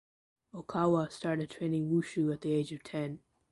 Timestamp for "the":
2.41-2.51